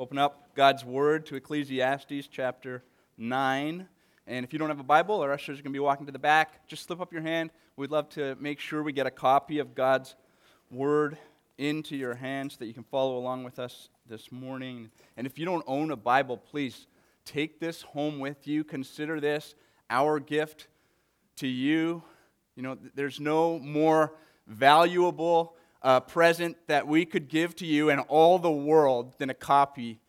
[0.00, 2.84] Open up God's Word to Ecclesiastes chapter
[3.16, 3.88] 9.
[4.28, 6.12] And if you don't have a Bible, our ushers are going to be walking to
[6.12, 6.68] the back.
[6.68, 7.50] Just slip up your hand.
[7.74, 10.14] We'd love to make sure we get a copy of God's
[10.70, 11.18] Word
[11.58, 14.88] into your hands so that you can follow along with us this morning.
[15.16, 16.86] And if you don't own a Bible, please
[17.24, 18.62] take this home with you.
[18.62, 19.56] Consider this
[19.90, 20.68] our gift
[21.38, 22.04] to you.
[22.54, 24.12] You know, there's no more
[24.46, 29.34] valuable uh, present that we could give to you and all the world than a
[29.34, 30.00] copy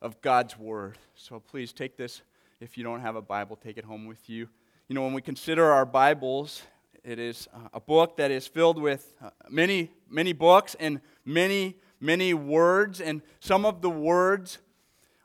[0.00, 0.98] of God's Word.
[1.14, 2.22] So please take this.
[2.60, 4.48] If you don't have a Bible, take it home with you.
[4.88, 6.62] You know, when we consider our Bibles,
[7.04, 12.34] it is a book that is filled with uh, many, many books and many, many
[12.34, 13.00] words.
[13.00, 14.58] And some of the words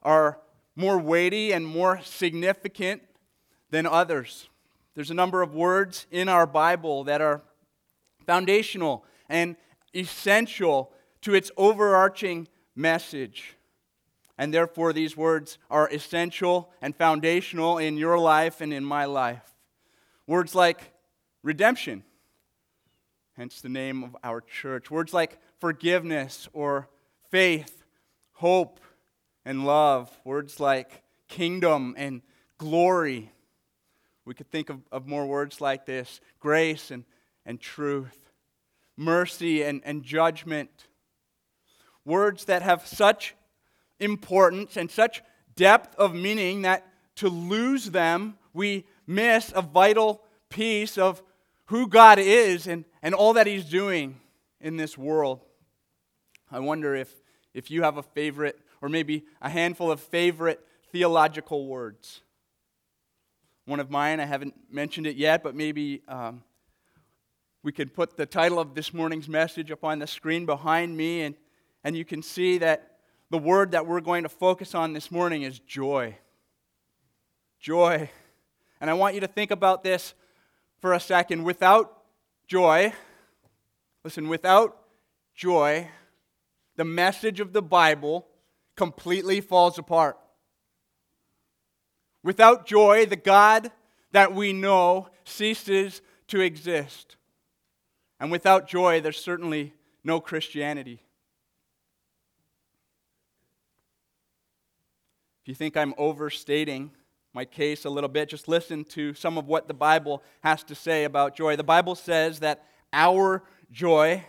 [0.02, 0.40] are
[0.76, 3.02] more weighty and more significant
[3.70, 4.50] than others.
[4.96, 7.42] There's a number of words in our Bible that are
[8.26, 9.56] foundational and
[9.96, 13.56] essential to its overarching message.
[14.38, 19.54] And therefore, these words are essential and foundational in your life and in my life.
[20.26, 20.94] Words like
[21.44, 22.04] redemption,
[23.38, 24.90] hence the name of our church.
[24.90, 26.90] Words like forgiveness or
[27.30, 27.84] faith,
[28.34, 28.80] hope,
[29.46, 30.10] and love.
[30.24, 32.22] Words like kingdom and
[32.58, 33.32] glory.
[34.26, 37.04] We could think of, of more words like this grace and,
[37.46, 38.23] and truth
[38.98, 40.70] mercy, and, and judgment.
[42.06, 43.36] Words that have such
[44.00, 45.22] importance and such
[45.56, 46.86] depth of meaning that
[47.16, 51.22] to lose them, we miss a vital piece of
[51.66, 54.20] who God is and, and all that He's doing
[54.60, 55.42] in this world.
[56.52, 57.14] I wonder if,
[57.54, 60.60] if you have a favorite, or maybe a handful of favorite
[60.92, 62.22] theological words.
[63.66, 66.44] One of mine, I haven't mentioned it yet, but maybe um,
[67.64, 71.22] we could put the title of this morning's message up on the screen behind me,
[71.22, 71.34] and,
[71.86, 72.98] and you can see that
[73.30, 76.18] the word that we're going to focus on this morning is joy.
[77.60, 78.10] Joy.
[78.82, 80.14] And I want you to think about this
[80.82, 81.44] for a second.
[81.44, 82.04] Without
[82.48, 82.94] joy,
[84.04, 84.78] listen, without
[85.34, 85.88] joy,
[86.76, 88.28] the message of the Bible
[88.76, 90.20] completely falls apart.
[92.24, 93.72] Without joy, the God
[94.12, 97.16] that we know ceases to exist.
[98.24, 101.02] And without joy, there's certainly no Christianity.
[105.42, 106.92] If you think I'm overstating
[107.34, 110.74] my case a little bit, just listen to some of what the Bible has to
[110.74, 111.58] say about joy.
[111.58, 112.64] The Bible says that
[112.94, 114.24] our joy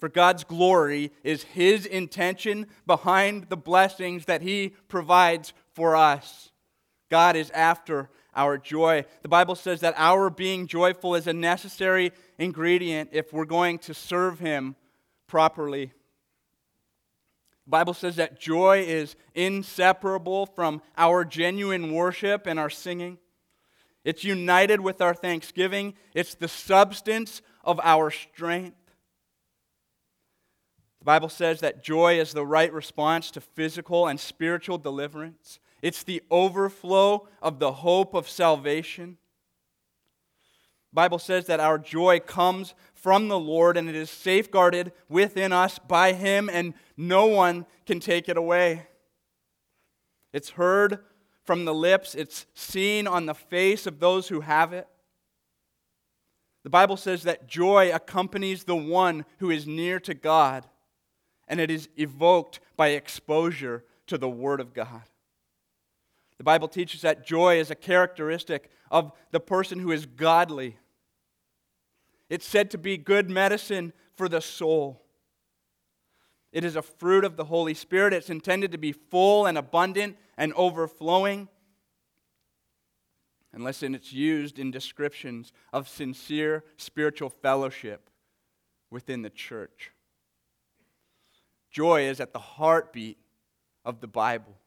[0.00, 6.50] for God's glory is His intention behind the blessings that He provides for us.
[7.10, 9.04] God is after our joy.
[9.22, 13.92] The Bible says that our being joyful is a necessary ingredient if we're going to
[13.92, 14.76] serve Him
[15.26, 15.86] properly.
[17.66, 23.18] The Bible says that joy is inseparable from our genuine worship and our singing.
[24.04, 25.94] It's united with our thanksgiving.
[26.14, 28.76] It's the substance of our strength.
[31.00, 35.58] The Bible says that joy is the right response to physical and spiritual deliverance.
[35.82, 39.18] It's the overflow of the hope of salvation.
[40.92, 45.78] Bible says that our joy comes from the Lord and it is safeguarded within us
[45.78, 48.88] by Him, and no one can take it away.
[50.32, 50.98] It's heard
[51.44, 54.88] from the lips, it's seen on the face of those who have it.
[56.64, 60.66] The Bible says that joy accompanies the one who is near to God,
[61.46, 65.04] and it is evoked by exposure to the Word of God.
[66.38, 70.78] The Bible teaches that joy is a characteristic of the person who is godly.
[72.30, 75.02] It's said to be good medicine for the soul.
[76.52, 78.14] It is a fruit of the Holy Spirit.
[78.14, 81.48] It's intended to be full and abundant and overflowing.
[83.60, 88.08] Listen, it's used in descriptions of sincere spiritual fellowship
[88.88, 89.90] within the church.
[91.70, 93.18] Joy is at the heartbeat
[93.84, 94.57] of the Bible.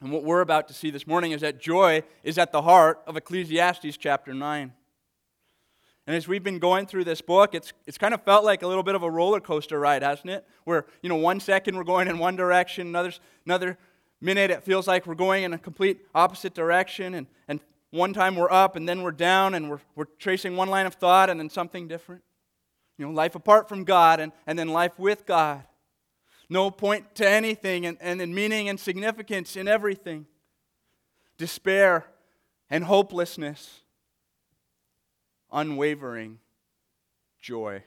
[0.00, 3.02] And what we're about to see this morning is that joy is at the heart
[3.06, 4.72] of Ecclesiastes chapter 9.
[6.06, 8.66] And as we've been going through this book, it's, it's kind of felt like a
[8.66, 10.46] little bit of a roller coaster ride, hasn't it?
[10.64, 13.12] Where, you know, one second we're going in one direction, another,
[13.44, 13.78] another
[14.22, 17.14] minute it feels like we're going in a complete opposite direction.
[17.14, 17.60] And, and
[17.90, 20.94] one time we're up and then we're down and we're, we're tracing one line of
[20.94, 22.22] thought and then something different.
[22.96, 25.64] You know, life apart from God and, and then life with God
[26.50, 30.26] no point to anything, and, and in meaning and significance in everything.
[31.38, 32.06] Despair
[32.68, 33.80] and hopelessness,
[35.50, 36.38] unwavering
[37.40, 37.82] joy.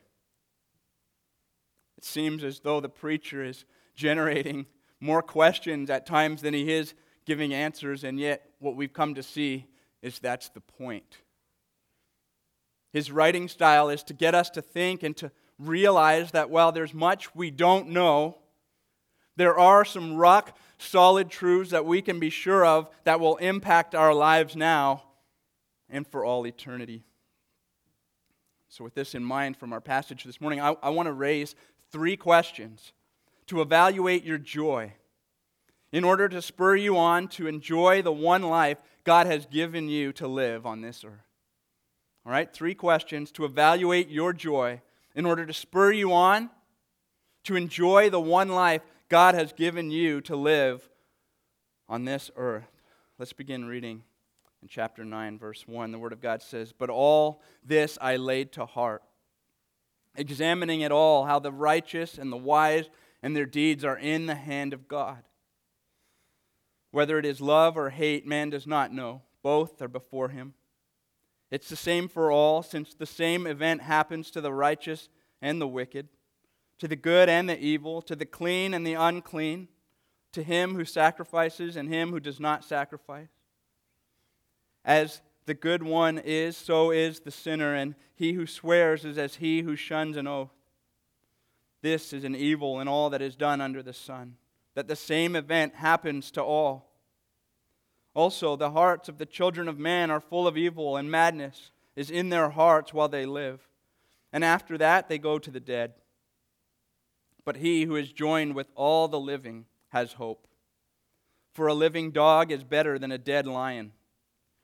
[1.97, 3.65] It seems as though the preacher is
[3.95, 4.65] generating
[4.99, 6.93] more questions at times than he is
[7.25, 9.67] giving answers, and yet what we've come to see
[10.01, 11.19] is that's the point.
[12.91, 16.93] His writing style is to get us to think and to realize that while there's
[16.93, 18.37] much we don't know,
[19.35, 23.95] there are some rock solid truths that we can be sure of that will impact
[23.95, 25.03] our lives now
[25.89, 27.03] and for all eternity.
[28.69, 31.55] So, with this in mind from our passage this morning, I, I want to raise
[31.91, 32.91] three questions
[33.47, 34.93] to evaluate your joy
[35.91, 40.11] in order to spur you on to enjoy the one life God has given you
[40.13, 41.11] to live on this earth.
[42.25, 44.81] All right, three questions to evaluate your joy
[45.13, 46.49] in order to spur you on
[47.43, 50.89] to enjoy the one life God has given you to live
[51.87, 52.81] on this earth.
[53.19, 54.03] Let's begin reading
[54.61, 55.91] in chapter 9, verse 1.
[55.91, 59.03] The Word of God says, But all this I laid to heart,
[60.15, 62.89] examining it all, how the righteous and the wise
[63.21, 65.23] and their deeds are in the hand of God.
[66.91, 69.21] Whether it is love or hate, man does not know.
[69.41, 70.53] Both are before him.
[71.51, 75.09] It's the same for all, since the same event happens to the righteous
[75.41, 76.07] and the wicked,
[76.83, 79.69] to the good and the evil, to the clean and the unclean,
[80.33, 83.29] to him who sacrifices and him who does not sacrifice.
[84.83, 89.35] As the good one is, so is the sinner, and he who swears is as
[89.35, 90.51] he who shuns an oath.
[91.81, 94.35] This is an evil in all that is done under the sun
[94.75, 96.91] that the same event happens to all.
[98.13, 102.11] Also, the hearts of the children of man are full of evil, and madness is
[102.11, 103.69] in their hearts while they live.
[104.33, 105.93] And after that, they go to the dead.
[107.45, 110.47] But he who is joined with all the living has hope.
[111.53, 113.91] For a living dog is better than a dead lion.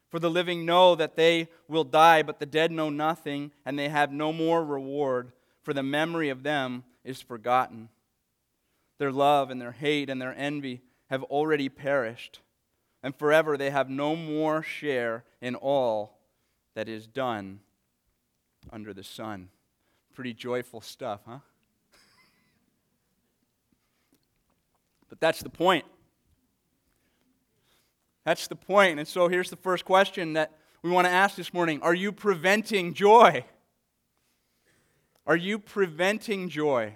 [0.09, 3.89] For the living know that they will die, but the dead know nothing, and they
[3.89, 5.31] have no more reward,
[5.61, 7.89] for the memory of them is forgotten.
[8.97, 12.41] Their love and their hate and their envy have already perished,
[13.03, 16.17] and forever they have no more share in all
[16.73, 17.59] that is done
[18.71, 19.49] under the sun.
[20.13, 21.39] Pretty joyful stuff, huh?
[25.09, 25.85] But that's the point.
[28.25, 28.99] That's the point.
[28.99, 30.51] And so here's the first question that
[30.81, 33.43] we want to ask this morning Are you preventing joy?
[35.25, 36.95] Are you preventing joy?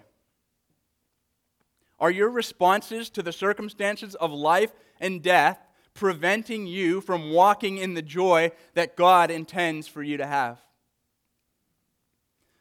[2.00, 5.60] Are your responses to the circumstances of life and death
[5.94, 10.60] preventing you from walking in the joy that God intends for you to have?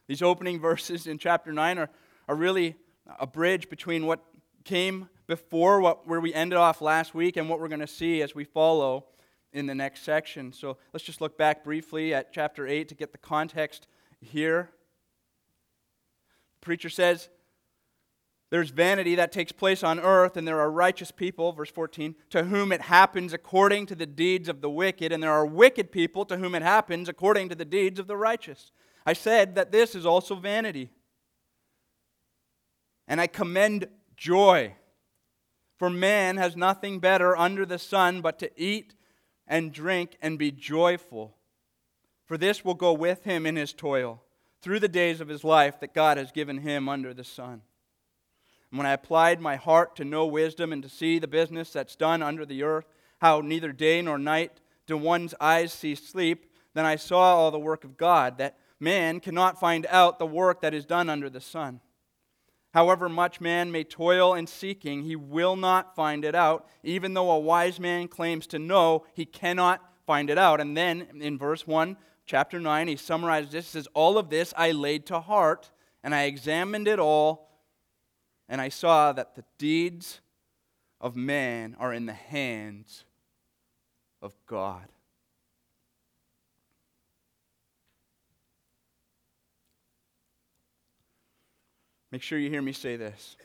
[0.07, 1.89] These opening verses in chapter 9 are,
[2.27, 2.75] are really
[3.19, 4.23] a bridge between what
[4.63, 8.21] came before, what, where we ended off last week, and what we're going to see
[8.21, 9.05] as we follow
[9.51, 10.51] in the next section.
[10.51, 13.87] So let's just look back briefly at chapter 8 to get the context
[14.19, 14.71] here.
[16.59, 17.29] The preacher says,
[18.53, 22.43] there's vanity that takes place on earth, and there are righteous people, verse 14, to
[22.43, 26.23] whom it happens according to the deeds of the wicked, and there are wicked people
[26.25, 28.71] to whom it happens according to the deeds of the righteous.
[29.07, 30.91] I said that this is also vanity.
[33.07, 34.75] And I commend joy.
[35.83, 38.95] For man has nothing better under the sun but to eat
[39.45, 41.35] and drink and be joyful.
[42.23, 44.23] For this will go with him in his toil
[44.61, 47.63] through the days of his life that God has given him under the sun.
[48.71, 51.97] And when I applied my heart to know wisdom and to see the business that's
[51.97, 52.87] done under the earth,
[53.19, 57.59] how neither day nor night do one's eyes see sleep, then I saw all the
[57.59, 61.41] work of God, that man cannot find out the work that is done under the
[61.41, 61.81] sun.
[62.73, 66.67] However much man may toil in seeking, he will not find it out.
[66.83, 70.59] Even though a wise man claims to know, he cannot find it out.
[70.59, 73.65] And then in verse 1, chapter 9, he summarizes this.
[73.65, 75.71] He says, All of this I laid to heart,
[76.03, 77.53] and I examined it all
[78.49, 80.21] and I saw that the deeds
[80.99, 83.03] of man are in the hands
[84.21, 84.92] of God.
[92.13, 93.37] Make sure you hear me say this.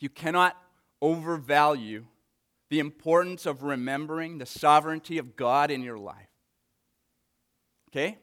[0.00, 0.56] You cannot
[1.02, 2.06] overvalue
[2.70, 6.30] the importance of remembering the sovereignty of God in your life.
[7.90, 8.16] Okay?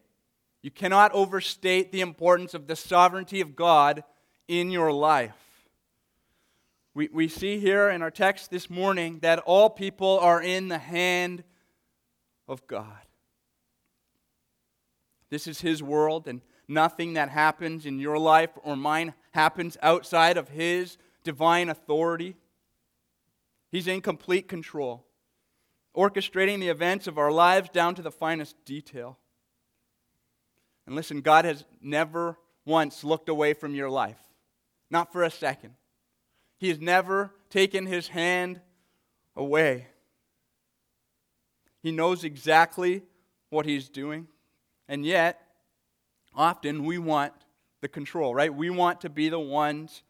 [0.64, 4.04] You cannot overstate the importance of the sovereignty of God
[4.48, 5.68] in your life.
[6.96, 10.80] We, we see here in our text this morning that all people are in the
[10.80, 11.44] hand
[12.48, 13.06] of God.
[15.30, 20.38] This is His world, and nothing that happens in your life or mine happens outside
[20.38, 22.36] of His divine authority.
[23.72, 25.06] He's in complete control,
[25.96, 29.18] orchestrating the events of our lives down to the finest detail.
[30.86, 34.20] And listen, God has never once looked away from your life.
[34.90, 35.74] Not for a second.
[36.58, 38.62] He has never taken his hand
[39.36, 39.88] away.
[41.82, 43.04] He knows exactly
[43.50, 44.28] what he's doing.
[44.88, 45.42] And yet,
[46.36, 47.34] often we want
[47.82, 48.54] the control, right?
[48.54, 50.04] We want to be the ones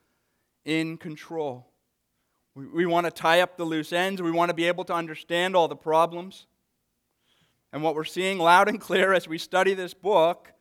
[0.65, 1.68] in control.
[2.56, 4.22] We, want to tie up the loose ends.
[4.22, 6.46] We want to be able to understand all the problems.
[7.72, 10.53] And what we're seeing loud and clear as we study this book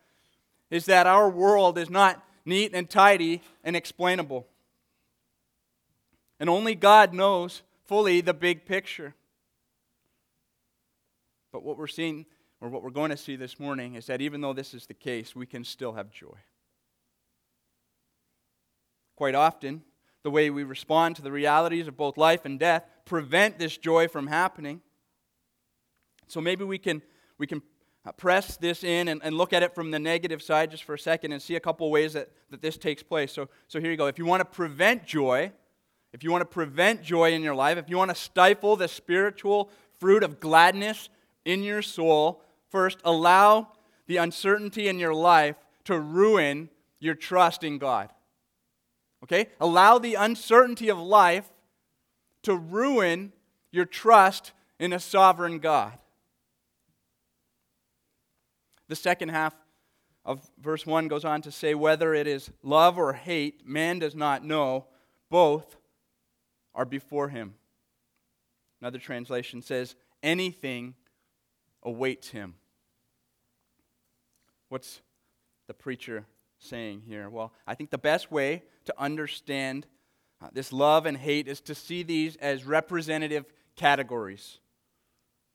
[0.71, 4.47] is that our world is not neat and tidy and explainable.
[6.41, 9.15] And only God knows fully the big picture.
[11.53, 12.25] But what we're seeing,
[12.63, 14.95] or what we're going to see this morning, is that even though this is the
[14.95, 16.39] case, we can still have joy.
[19.17, 19.83] Quite often,
[20.23, 24.07] the way we respond to the realities of both life and death prevent this joy
[24.07, 24.81] from happening.
[26.29, 27.03] So maybe we can,
[27.37, 27.63] we can
[28.17, 30.99] press this in and, and look at it from the negative side just for a
[30.99, 33.33] second and see a couple ways that, that this takes place.
[33.33, 34.07] So, so here you go.
[34.07, 35.51] If you want to prevent joy,
[36.13, 38.87] if you want to prevent joy in your life, if you want to stifle the
[38.87, 41.09] spiritual fruit of gladness
[41.45, 42.41] in your soul,
[42.73, 43.69] first allow
[44.07, 48.11] the uncertainty in your life to ruin your trust in God.
[49.23, 49.49] Okay?
[49.61, 51.53] Allow the uncertainty of life
[52.43, 53.33] to ruin
[53.71, 55.93] your trust in a sovereign God.
[58.89, 59.55] The second half
[60.25, 64.15] of verse 1 goes on to say, Whether it is love or hate, man does
[64.15, 64.87] not know.
[65.31, 65.77] Both
[66.75, 67.55] are before him.
[68.81, 70.95] Another translation says, Anything
[71.83, 72.55] awaits him.
[74.73, 75.03] What's
[75.67, 76.25] the preacher
[76.59, 77.29] saying here?
[77.29, 79.87] Well, I think the best way to understand
[80.41, 83.45] uh, this love and hate is to see these as representative
[83.77, 84.61] categories.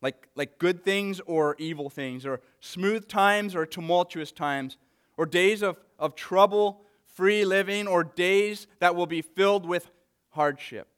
[0.04, 4.78] Like, like good things or evil things, or smooth times or tumultuous times,
[5.18, 6.82] or days of, of trouble,
[7.16, 9.90] free living, or days that will be filled with
[10.30, 10.90] hardship.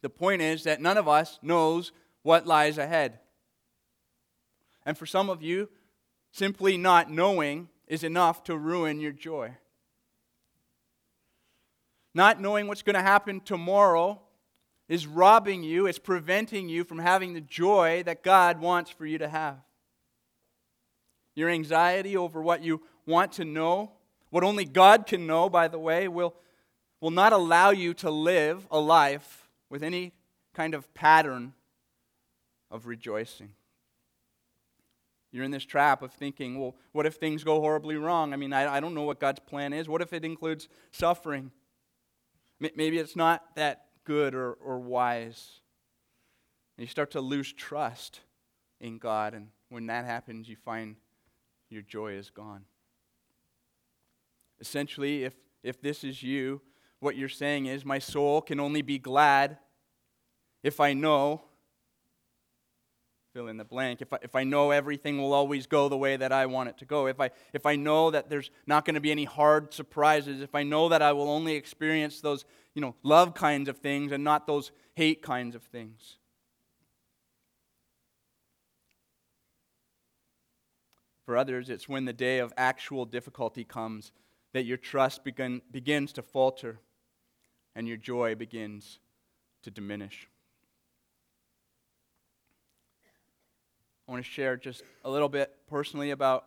[0.00, 3.20] The point is that none of us knows what lies ahead.
[4.84, 5.68] And for some of you,
[6.32, 9.54] simply not knowing is enough to ruin your joy.
[12.14, 14.20] Not knowing what's going to happen tomorrow
[14.88, 19.18] is robbing you, it's preventing you from having the joy that God wants for you
[19.18, 19.58] to have.
[21.34, 23.92] Your anxiety over what you want to know,
[24.30, 26.34] what only God can know, by the way, will,
[27.00, 30.12] will not allow you to live a life with any
[30.54, 31.54] kind of pattern
[32.70, 33.54] of rejoicing.
[35.32, 38.34] You're in this trap of thinking, well, what if things go horribly wrong?
[38.34, 39.88] I mean, I, I don't know what God's plan is.
[39.88, 41.50] What if it includes suffering?
[42.60, 45.60] Maybe it's not that good or, or wise.
[46.76, 48.20] And you start to lose trust
[48.78, 50.96] in God, and when that happens, you find
[51.70, 52.64] your joy is gone.
[54.60, 56.60] Essentially, if, if this is you,
[57.00, 59.58] what you're saying is, My soul can only be glad
[60.62, 61.42] if I know
[63.32, 64.02] fill in the blank.
[64.02, 66.78] If I, if I know everything will always go the way that I want it
[66.78, 69.72] to go, if I, if I know that there's not going to be any hard
[69.72, 73.78] surprises, if I know that I will only experience those you know, love kinds of
[73.78, 76.18] things and not those hate kinds of things.
[81.24, 84.12] For others, it's when the day of actual difficulty comes
[84.52, 86.80] that your trust begin, begins to falter
[87.74, 88.98] and your joy begins
[89.62, 90.28] to diminish.
[94.08, 96.44] I want to share just a little bit personally about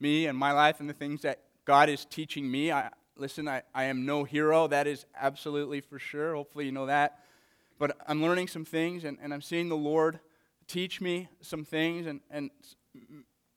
[0.00, 2.72] me and my life and the things that God is teaching me.
[2.72, 4.66] I, listen, I, I am no hero.
[4.66, 6.34] That is absolutely for sure.
[6.34, 7.20] Hopefully, you know that.
[7.78, 10.18] But I'm learning some things, and, and I'm seeing the Lord
[10.66, 12.08] teach me some things.
[12.08, 12.50] And, and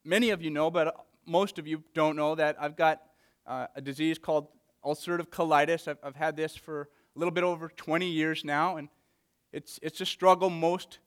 [0.06, 0.96] many of you know, but
[1.26, 3.02] most of you don't know that I've got
[3.48, 4.50] uh, a disease called
[4.86, 5.88] ulcerative colitis.
[5.88, 8.88] I've, I've had this for a little bit over 20 years now, and
[9.52, 11.00] it's, it's a struggle most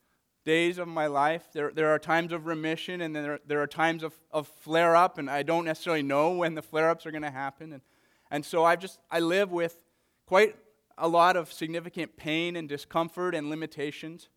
[0.44, 1.48] days of my life.
[1.52, 4.94] There, there are times of remission and then there, there are times of, of flare
[4.94, 7.72] up, and I don't necessarily know when the flare ups are going to happen.
[7.72, 7.82] And,
[8.30, 9.78] and so I've just, I live with
[10.26, 10.56] quite
[10.98, 14.28] a lot of significant pain and discomfort and limitations.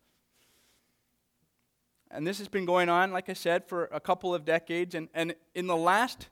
[2.10, 4.94] And this has been going on, like I said, for a couple of decades.
[4.94, 6.28] And, and in the last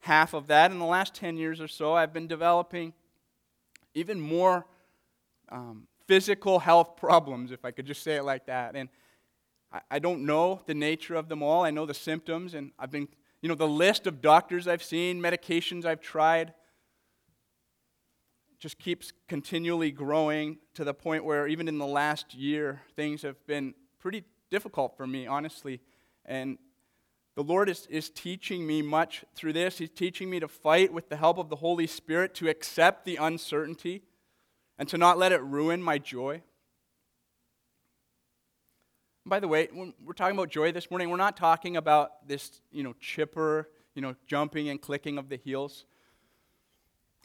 [0.00, 2.94] half of that, in the last 10 years or so, I've been developing
[3.94, 4.66] even more
[5.50, 8.74] um, physical health problems, if I could just say it like that.
[8.74, 8.88] And,
[9.90, 11.64] I, don't know the nature of them all.
[11.64, 13.06] I know the symptoms, and I've been,
[13.40, 16.54] you know, the list of doctors I've seen, medications I've tried,
[18.58, 23.44] just keeps continually growing to the point where even in the last year, things have
[23.46, 25.80] been pretty difficult for me, honestly.
[26.26, 26.58] And
[27.36, 29.78] the Lord is, is teaching me much through this.
[29.78, 33.16] He's teaching me to fight with the help of the Holy Spirit to accept the
[33.16, 34.02] uncertainty
[34.78, 36.42] and to not let it ruin my joy.
[39.26, 42.62] By the way, when we're talking about joy this morning, we're not talking about this,
[42.70, 45.84] you know, chipper, you know, jumping and clicking of the heels.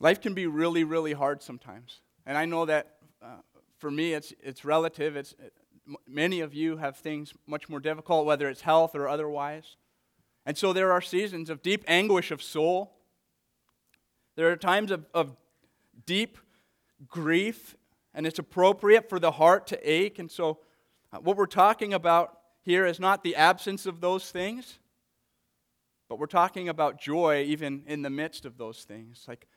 [0.02, 2.02] Life can be really, really hard sometimes.
[2.26, 3.38] And I know that uh,
[3.78, 5.16] for me, it's, it's relative.
[5.16, 5.54] It's, it,
[6.06, 9.78] many of you have things much more difficult, whether it's health or otherwise.
[10.46, 12.98] And so there are seasons of deep anguish of soul.
[14.36, 15.38] There are times of, of
[16.06, 16.38] deep
[17.08, 17.78] grief,
[18.14, 20.20] and it's appropriate for the heart to ache.
[20.20, 20.56] And so, uh,
[21.24, 24.80] what we're talking about here is not the absence of those things,
[26.10, 29.26] but we're talking about joy even in the midst of those things.
[29.28, 29.48] Like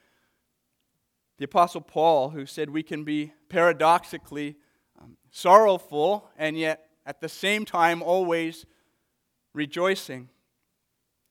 [1.39, 4.57] the Apostle Paul, who said we can be paradoxically
[5.01, 8.67] um, sorrowful and yet at the same time always
[9.55, 10.29] rejoicing.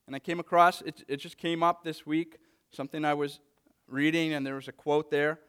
[0.07, 2.37] And I came across, it, it just came up this week,
[2.71, 3.39] something I was
[3.87, 5.39] reading, and there was a quote there.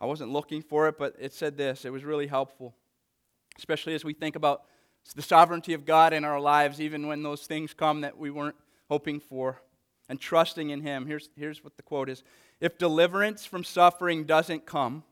[0.00, 1.84] I wasn't looking for it, but it said this.
[1.84, 2.74] It was really helpful,
[3.58, 4.62] especially as we think about
[5.14, 8.56] the sovereignty of God in our lives, even when those things come that we weren't
[8.88, 9.62] hoping for,
[10.08, 11.06] and trusting in Him.
[11.06, 12.22] Here's, here's what the quote is
[12.60, 15.04] If deliverance from suffering doesn't come,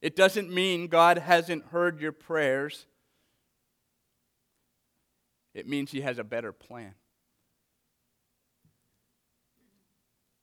[0.00, 2.86] it doesn't mean God hasn't heard your prayers.
[5.54, 6.94] It means He has a better plan.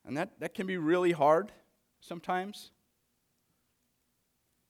[0.06, 1.52] And that, that can be really hard
[2.00, 2.72] sometimes.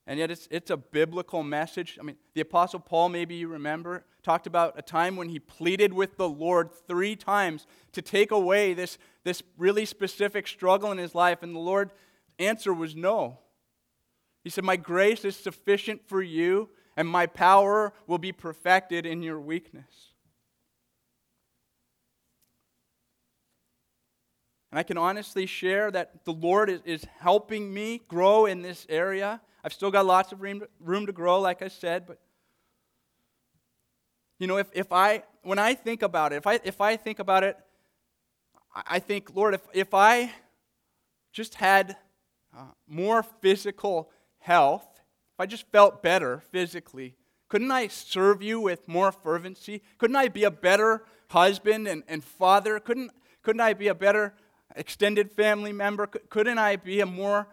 [0.09, 1.97] And yet, it's, it's a biblical message.
[1.99, 5.91] I mean, the Apostle Paul, maybe you remember, talked about a time when he pleaded
[5.91, 11.13] with the Lord three times to take away this, this really specific struggle in his
[11.13, 11.91] life, and the Lord's
[12.39, 13.39] answer was no.
[14.45, 19.21] He said, My grace is sufficient for you, and my power will be perfected in
[19.21, 20.13] your weakness.
[24.71, 28.85] And I can honestly share that the Lord is, is helping me grow in this
[28.89, 29.41] area.
[29.67, 32.19] I've still got lots of room, room to grow, like I said, but
[34.39, 37.19] you know, if, if I, when I think about it, if I, if I think
[37.19, 37.57] about it,
[38.73, 40.31] I think, Lord, if, if I
[41.33, 41.97] just had
[42.57, 44.87] uh, more physical health,
[45.33, 47.17] if I just felt better physically,
[47.49, 49.81] couldn't I serve you with more fervency?
[49.97, 52.79] Couldn't I be a better husband and, and father?
[52.79, 53.11] Couldn't,
[53.43, 54.33] couldn't I be a better
[54.77, 56.07] extended family member?
[56.07, 57.49] Couldn't I be a more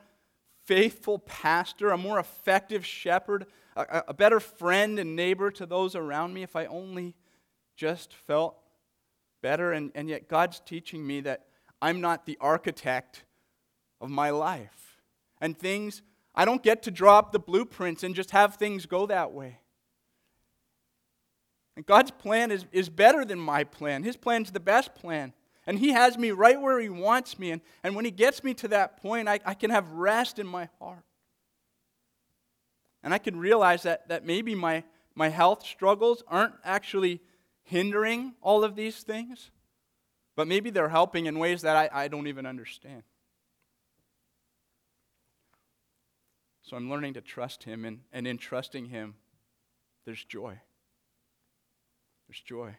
[0.66, 3.46] faithful pastor, a more effective shepherd,
[3.76, 7.14] a, a better friend and neighbor to those around me if I only
[7.76, 8.56] just felt
[9.42, 9.72] better?
[9.72, 11.46] And, and yet, God's teaching me that
[11.82, 13.24] I'm not the architect
[14.00, 15.00] of my life.
[15.40, 16.02] And things,
[16.34, 19.58] I don't get to draw up the blueprints and just have things go that way.
[21.76, 24.02] And God's plan is, is better than my plan.
[24.04, 25.32] His plan is the best plan.
[25.66, 27.50] And He has me right where He wants me.
[27.50, 30.46] And, and when He gets me to that point, I, I can have rest in
[30.46, 31.04] my heart.
[33.02, 37.20] And I can realize that, that maybe my, my health struggles aren't actually
[37.62, 39.50] hindering all of these things,
[40.36, 43.02] but maybe they're helping in ways that I, I don't even understand.
[46.62, 49.14] So I'm learning to trust Him, and, and in trusting Him,
[50.06, 50.58] there's joy.
[52.26, 52.74] There's joy.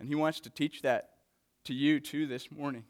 [0.00, 1.10] And He wants to teach that
[1.64, 2.84] to you too this morning.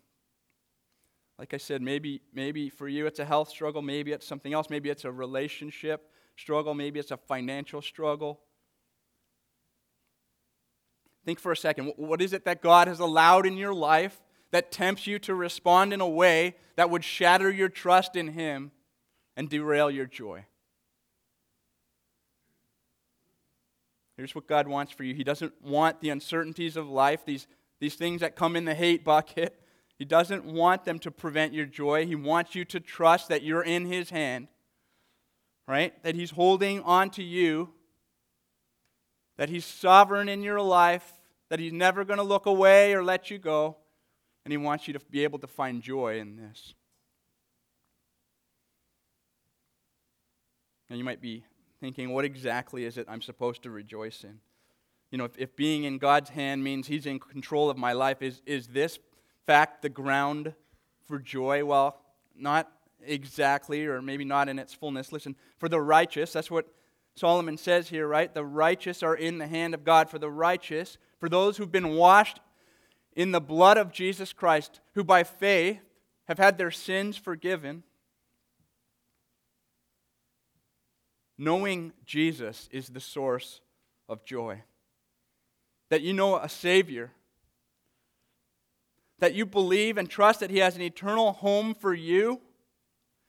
[1.38, 4.68] Like I said, maybe, maybe for you it's a health struggle, maybe it's something else,
[4.68, 8.40] maybe it's a relationship struggle, maybe it's a financial struggle.
[11.24, 14.72] Think for a second what is it that God has allowed in your life that
[14.72, 18.72] tempts you to respond in a way that would shatter your trust in Him
[19.36, 20.44] and derail your joy?
[24.16, 27.46] Here's what God wants for you He doesn't want the uncertainties of life, these
[27.80, 29.58] these things that come in the hate bucket.
[29.96, 32.06] He doesn't want them to prevent your joy.
[32.06, 34.48] He wants you to trust that you're in His hand,
[35.66, 36.00] right?
[36.04, 37.70] That He's holding on to you,
[39.36, 43.30] that He's sovereign in your life, that He's never going to look away or let
[43.30, 43.76] you go,
[44.44, 46.74] and He wants you to be able to find joy in this.
[50.88, 51.44] And you might be
[51.80, 54.40] thinking, what exactly is it I'm supposed to rejoice in?
[55.10, 58.22] You know, if, if being in God's hand means He's in control of my life,
[58.22, 58.98] is, is this
[59.46, 60.54] fact the ground
[61.06, 61.64] for joy?
[61.64, 62.00] Well,
[62.36, 62.70] not
[63.04, 65.12] exactly, or maybe not in its fullness.
[65.12, 66.66] Listen, for the righteous, that's what
[67.16, 68.32] Solomon says here, right?
[68.32, 70.08] The righteous are in the hand of God.
[70.08, 72.38] For the righteous, for those who've been washed
[73.16, 75.80] in the blood of Jesus Christ, who by faith
[76.28, 77.82] have had their sins forgiven,
[81.36, 83.60] knowing Jesus is the source
[84.08, 84.62] of joy
[85.90, 87.10] that you know a Savior,
[89.18, 92.40] that you believe and trust that He has an eternal home for you,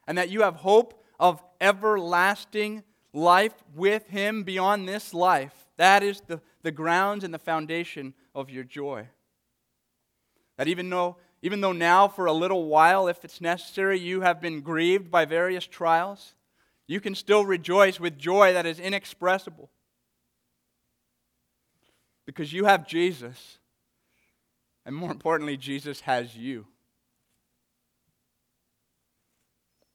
[0.07, 5.67] and that you have hope of everlasting life with Him beyond this life.
[5.77, 9.07] That is the, the grounds and the foundation of your joy.
[10.57, 14.39] That even though, even though now, for a little while, if it's necessary, you have
[14.39, 16.35] been grieved by various trials,
[16.87, 19.69] you can still rejoice with joy that is inexpressible.
[22.25, 23.57] Because you have Jesus.
[24.85, 26.65] And more importantly, Jesus has you.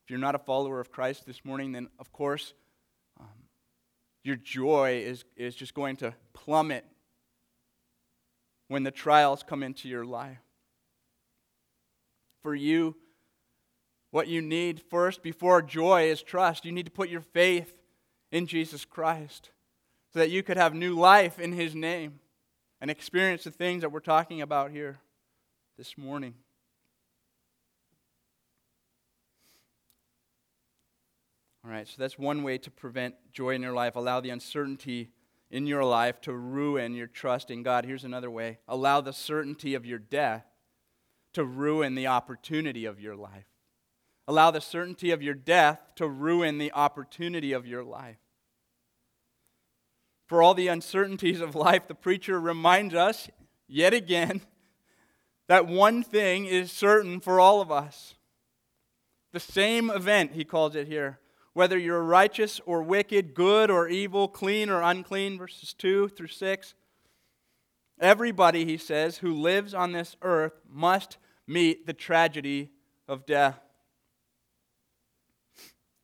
[0.04, 2.54] If you're not a follower of Christ this morning, then of course,
[3.18, 3.26] um,
[4.22, 6.84] your joy is, is just going to plummet
[8.68, 10.38] when the trials come into your life.
[12.42, 12.94] For you,
[14.12, 16.64] what you need first before joy is trust.
[16.64, 17.74] You need to put your faith
[18.30, 19.50] in Jesus Christ
[20.16, 22.20] so that you could have new life in His name
[22.80, 24.96] and experience the things that we're talking about here
[25.76, 26.32] this morning.
[31.62, 33.94] All right, so that's one way to prevent joy in your life.
[33.94, 35.10] Allow the uncertainty
[35.50, 37.84] in your life to ruin your trust in God.
[37.84, 40.46] Here's another way allow the certainty of your death
[41.34, 43.44] to ruin the opportunity of your life.
[44.26, 48.16] Allow the certainty of your death to ruin the opportunity of your life.
[50.26, 53.28] For all the uncertainties of life, the preacher reminds us
[53.68, 54.42] yet again
[55.48, 58.14] that one thing is certain for all of us.
[59.32, 61.20] The same event, he calls it here.
[61.52, 66.74] Whether you're righteous or wicked, good or evil, clean or unclean, verses 2 through 6.
[68.00, 72.70] Everybody, he says, who lives on this earth must meet the tragedy
[73.08, 73.58] of death.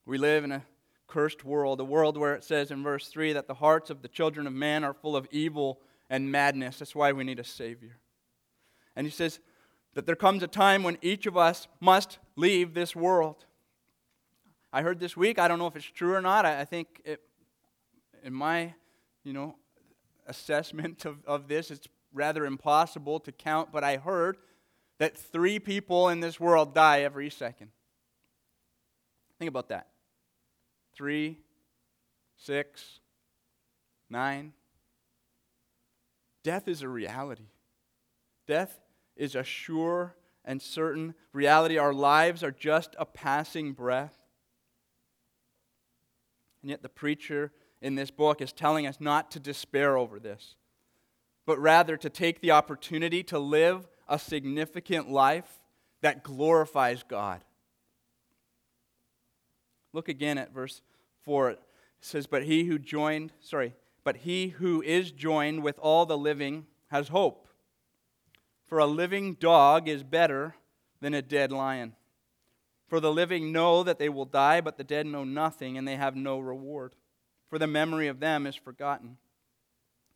[0.07, 0.63] We live in a
[1.13, 4.09] cursed world, a world where it says in verse 3 that the hearts of the
[4.09, 6.79] children of man are full of evil and madness.
[6.79, 7.99] That's why we need a Savior.
[8.97, 9.39] And he says
[9.93, 13.45] that there comes a time when each of us must leave this world.
[14.73, 16.47] I heard this week, I don't know if it's true or not.
[16.47, 17.21] I, think it,
[18.25, 18.73] in my,
[19.23, 19.57] you know,
[20.27, 24.39] assessment of, of this, it's rather impossible to count, but I heard
[24.97, 27.69] that three people in this world die every second.
[29.39, 29.92] Think about that
[30.95, 31.39] three,
[32.37, 33.01] six,
[34.11, 34.53] nine.
[36.43, 37.49] Death is a reality.
[38.47, 38.81] Death
[39.17, 41.79] is a sure and certain reality.
[41.79, 44.19] Our lives are just a passing breath.
[46.63, 50.57] And yet, the preacher in this book is telling us not to despair over this,
[51.45, 55.61] but rather to take the opportunity to live a significant life
[56.01, 57.45] that glorifies God.
[59.93, 60.83] Look again at verse
[61.25, 61.51] 4.
[61.51, 61.61] It
[62.01, 63.75] says, But he who joined, sorry,
[64.05, 67.49] but he who is joined with all the living has hope.
[68.65, 70.57] For a living dog is better
[71.01, 71.95] than a dead lion.
[72.89, 75.97] For the living know that they will die, but the dead know nothing, and they
[75.97, 76.95] have no reward.
[77.49, 79.19] For the memory of them is forgotten.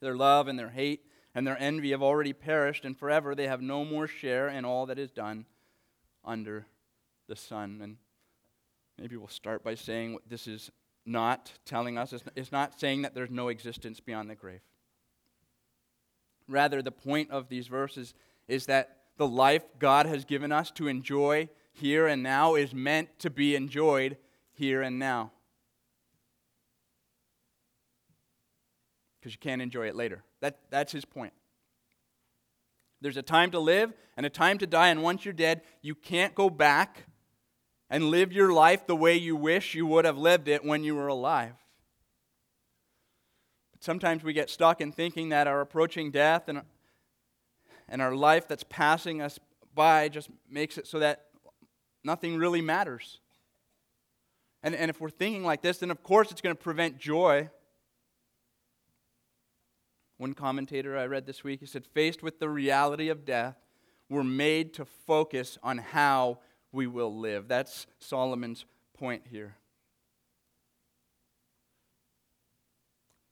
[0.00, 1.02] Their love and their hate
[1.34, 4.86] and their envy have already perished, and forever they have no more share in all
[4.86, 5.44] that is done
[6.24, 6.66] under
[7.28, 7.80] the sun.
[7.82, 7.96] And
[8.98, 10.70] maybe we'll start by saying what this is
[11.04, 14.61] not telling us, it's not saying that there's no existence beyond the grave.
[16.48, 18.14] Rather, the point of these verses
[18.48, 23.18] is that the life God has given us to enjoy here and now is meant
[23.20, 24.16] to be enjoyed
[24.52, 25.32] here and now.
[29.20, 30.22] Because you can't enjoy it later.
[30.40, 31.32] That, that's his point.
[33.00, 35.94] There's a time to live and a time to die, and once you're dead, you
[35.94, 37.06] can't go back
[37.88, 40.94] and live your life the way you wish you would have lived it when you
[40.94, 41.55] were alive.
[43.72, 46.62] But sometimes we get stuck in thinking that our approaching death and,
[47.88, 49.38] and our life that's passing us
[49.75, 51.27] by just makes it so that
[52.03, 53.20] nothing really matters.
[54.62, 57.51] And, and if we're thinking like this, then of course it's going to prevent joy.
[60.16, 63.57] One commentator I read this week, he said, faced with the reality of death,
[64.09, 66.38] we're made to focus on how
[66.76, 67.48] we will live.
[67.48, 69.56] That's Solomon's point here.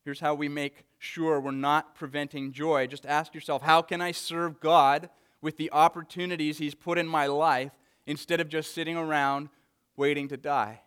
[0.05, 2.87] Here's how we make sure we're not preventing joy.
[2.87, 7.27] Just ask yourself how can I serve God with the opportunities He's put in my
[7.27, 7.73] life
[8.07, 9.51] instead of just sitting around
[9.97, 10.81] waiting to die?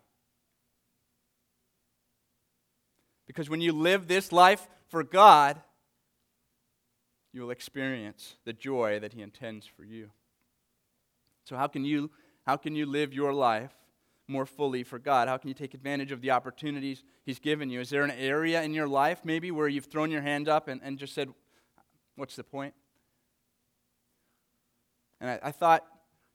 [3.26, 5.60] Because when you live this life for God,
[7.32, 10.10] you will experience the joy that He intends for you.
[11.44, 12.10] So, how can you
[12.48, 13.74] how can you live your life
[14.26, 15.28] more fully for God?
[15.28, 17.78] How can you take advantage of the opportunities He's given you?
[17.78, 20.80] Is there an area in your life maybe where you've thrown your hand up and,
[20.82, 21.28] and just said,
[22.16, 22.72] What's the point?
[25.20, 25.84] And I, I thought,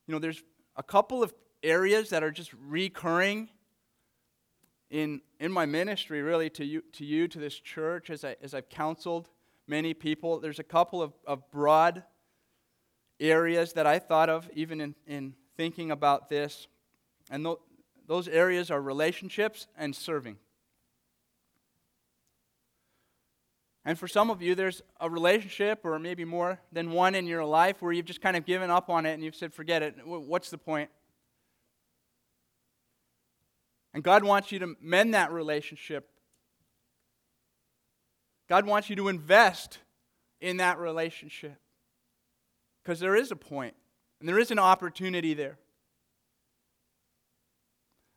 [0.06, 0.44] you know, there's
[0.76, 3.50] a couple of areas that are just recurring
[4.92, 8.54] in, in my ministry, really, to you, to you, to this church, as, I, as
[8.54, 9.30] I've counseled
[9.68, 12.04] many people, there's a couple of, of broad
[13.20, 16.68] areas that I thought of even in, in thinking about this.
[17.30, 17.58] And th-
[18.08, 20.38] those areas are relationships and serving.
[23.86, 27.44] And for some of you, there's a relationship, or maybe more than one in your
[27.44, 29.96] life, where you've just kind of given up on it and you've said, forget it.
[30.06, 30.90] What's the point?
[33.94, 36.10] And God wants you to mend that relationship.
[38.48, 39.80] God wants you to invest
[40.40, 41.58] in that relationship.
[42.84, 43.76] Because there is a point,
[44.24, 45.58] and there is an opportunity there.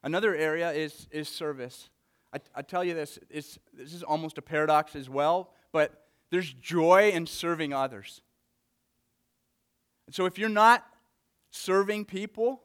[0.05, 1.91] Another area is, is service.
[2.33, 7.11] I, I tell you this, this is almost a paradox as well, but there's joy
[7.13, 8.21] in serving others.
[10.07, 10.87] And so if you're not
[11.51, 12.63] serving people,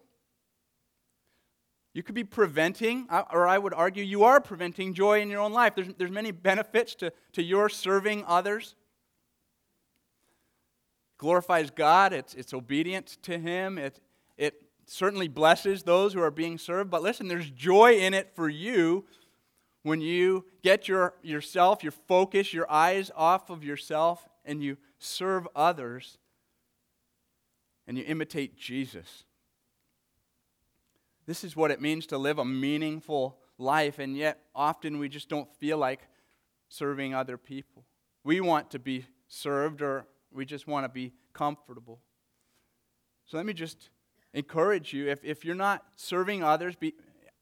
[1.96, 5.52] you could be preventing, or I would argue you are preventing joy in your own
[5.52, 5.74] life.
[5.74, 8.76] There's, there's many benefits to, to your serving others.
[11.22, 14.00] Glorifies God, it's, it's obedient to Him, it,
[14.38, 14.56] it
[14.88, 16.90] certainly blesses those who are being served.
[16.90, 19.06] But listen, there's joy in it for you
[19.84, 25.48] when you get your, yourself, your focus, your eyes off of yourself, and you serve
[25.56, 26.18] others
[27.88, 29.26] and you imitate Jesus.
[31.28, 35.30] This is what it means to live a meaningful life, and yet often we just
[35.30, 36.08] don't feel like
[36.68, 37.86] serving other people.
[38.24, 42.00] We want to be served, or we just want to be comfortable.
[43.26, 43.90] So let me just
[44.34, 46.94] encourage you if, if you're not serving others, be,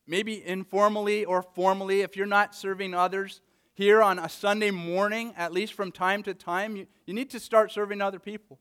[0.07, 3.41] maybe informally or formally, if you're not serving others
[3.73, 7.39] here on a Sunday morning, at least from time to time, you, you need to
[7.39, 8.59] start serving other people.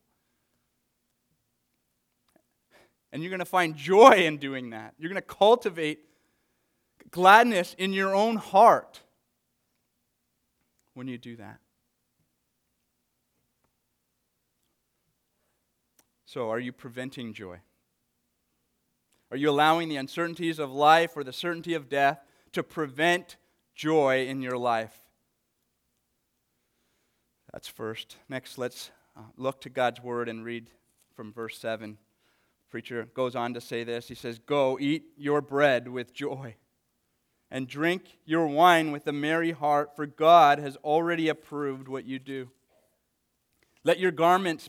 [3.10, 4.94] And you're going to find joy in doing that.
[4.98, 6.00] You're going to cultivate
[7.10, 9.00] gladness in your own heart
[10.94, 11.58] when you do that.
[16.28, 17.60] So, are you preventing joy?
[19.30, 23.38] Are you allowing the uncertainties of life or the certainty of death to prevent
[23.74, 24.94] joy in your life?
[27.50, 28.16] That's first.
[28.28, 30.68] Next, let's uh, look to God's word and read
[31.16, 31.96] from verse 7
[32.68, 34.08] preacher goes on to say this.
[34.08, 36.56] He says, Go eat your bread with joy
[37.50, 42.18] and drink your wine with a merry heart, for God has already approved what you
[42.18, 42.50] do.
[43.82, 44.68] Let your garments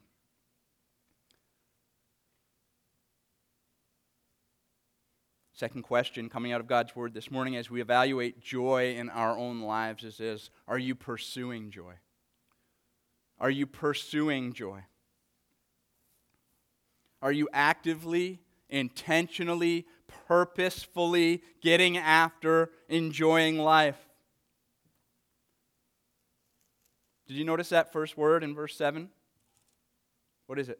[5.61, 9.37] Second question coming out of God's Word this morning as we evaluate joy in our
[9.37, 11.93] own lives is this Are you pursuing joy?
[13.39, 14.79] Are you pursuing joy?
[17.21, 19.85] Are you actively, intentionally
[20.27, 23.99] purposefully getting after enjoying life.
[27.27, 29.11] Did you notice that first word in verse 7?
[30.47, 30.79] What is it?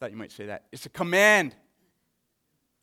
[0.00, 0.64] Thought you might say that.
[0.72, 1.54] It's a command.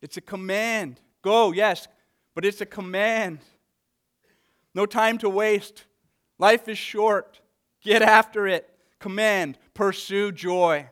[0.00, 1.00] It's a command.
[1.20, 1.88] Go, yes,
[2.34, 3.40] but it's a command.
[4.72, 5.84] No time to waste.
[6.38, 7.40] Life is short.
[7.82, 8.70] Get after it.
[9.00, 9.58] Command.
[9.74, 10.88] Pursue joy.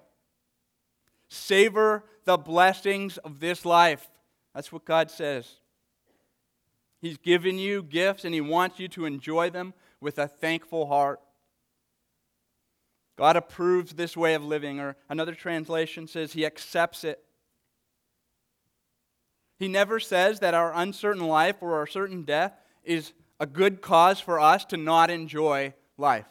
[1.28, 4.10] Savor the blessings of this life.
[4.52, 5.60] That's what God says.
[7.00, 11.20] He's given you gifts and He wants you to enjoy them with a thankful heart.
[13.16, 17.22] God approves this way of living, or another translation says He accepts it.
[19.58, 22.52] He never says that our uncertain life or our certain death
[22.84, 26.26] is a good cause for us to not enjoy life.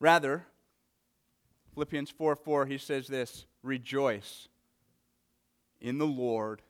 [0.00, 0.46] Rather,
[1.74, 4.48] Philippians 4 4, he says this Rejoice
[5.80, 6.62] in the Lord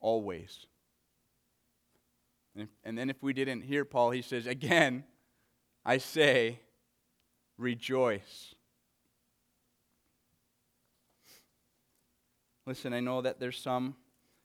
[0.00, 0.66] always.
[2.84, 5.04] And, then if we didn't hear Paul, he says, Again,
[5.84, 6.60] I say,
[7.58, 8.54] rejoice.
[12.66, 13.94] Listen, I know that there's some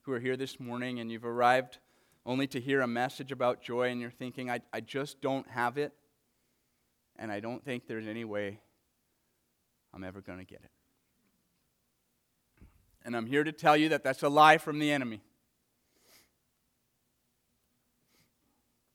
[0.03, 1.79] who are here this morning and you've arrived
[2.25, 5.77] only to hear a message about joy and you're thinking, I, I just don't have
[5.77, 5.91] it,
[7.17, 8.59] and I don't think there's any way
[9.93, 10.71] I'm ever going to get it.
[13.03, 15.21] And I'm here to tell you that that's a lie from the enemy.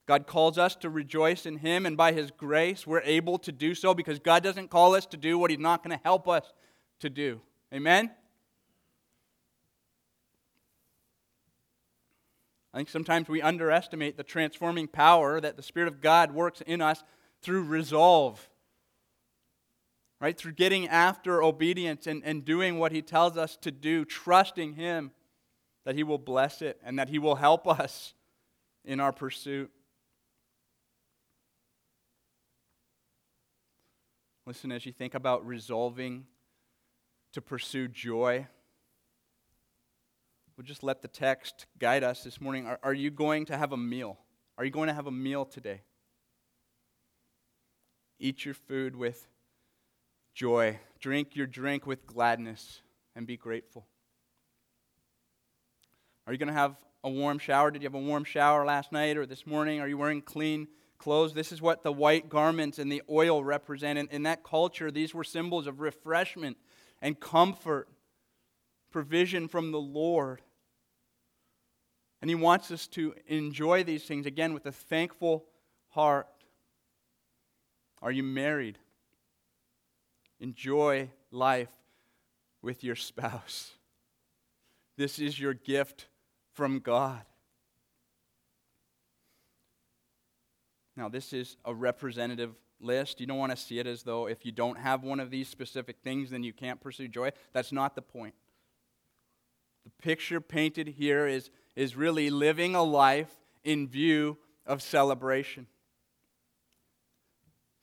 [0.06, 3.74] God calls us to rejoice in Him, and by His grace, we're able to do
[3.74, 6.52] so because God doesn't call us to do what He's not going to help us
[7.00, 7.40] to do.
[7.74, 8.10] Amen?
[12.72, 16.80] I think sometimes we underestimate the transforming power that the Spirit of God works in
[16.80, 17.02] us
[17.42, 18.48] through resolve,
[20.20, 20.36] right?
[20.36, 25.10] Through getting after obedience and, and doing what He tells us to do, trusting Him
[25.84, 28.14] that He will bless it and that He will help us
[28.84, 29.70] in our pursuit.
[34.46, 36.24] Listen, as you think about resolving
[37.32, 38.46] to pursue joy,
[40.56, 42.64] we'll just let the text guide us this morning.
[42.64, 44.18] Are, are you going to have a meal?
[44.56, 45.82] Are you going to have a meal today?
[48.20, 49.26] Eat your food with
[50.32, 52.82] joy, drink your drink with gladness,
[53.16, 53.84] and be grateful.
[56.24, 57.72] Are you going to have a warm shower?
[57.72, 59.80] Did you have a warm shower last night or this morning?
[59.80, 61.34] Are you wearing clean clothes.
[61.34, 63.98] This is what the white garments and the oil represent.
[63.98, 66.56] In, in that culture, these were symbols of refreshment
[67.02, 67.88] and comfort,
[68.90, 70.42] provision from the Lord.
[72.20, 75.44] And He wants us to enjoy these things again with a thankful
[75.88, 76.28] heart.
[78.02, 78.78] Are you married?
[80.40, 81.72] Enjoy life
[82.62, 83.72] with your spouse.
[84.96, 86.06] This is your gift
[86.52, 87.22] from God.
[90.96, 93.20] Now, this is a representative list.
[93.20, 95.48] You don't want to see it as though if you don't have one of these
[95.48, 97.32] specific things, then you can't pursue joy.
[97.52, 98.34] That's not the point.
[99.84, 103.30] The picture painted here is, is really living a life
[103.62, 105.66] in view of celebration.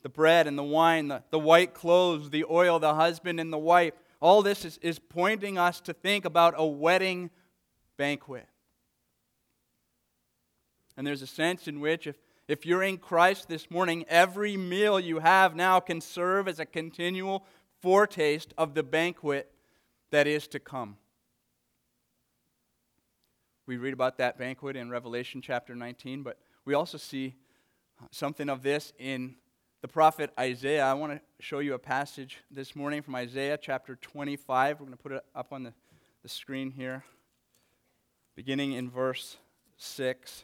[0.02, 3.58] The bread and the wine, the, the white clothes, the oil, the husband and the
[3.58, 7.30] wife, all this is, is pointing us to think about a wedding
[7.96, 8.48] banquet.
[10.98, 12.16] And there's a sense in which if
[12.48, 16.66] if you're in Christ this morning, every meal you have now can serve as a
[16.66, 17.46] continual
[17.82, 19.52] foretaste of the banquet
[20.12, 20.98] that is to come.
[23.66, 27.36] We read about that banquet in Revelation chapter 19, but we also see
[28.12, 29.36] something of this in
[29.82, 30.84] the prophet Isaiah.
[30.86, 34.80] I want to show you a passage this morning from Isaiah chapter 25.
[34.80, 35.74] We're going to put it up on the,
[36.24, 37.06] the screen here,
[38.36, 39.38] beginning in verse
[39.78, 40.44] 6.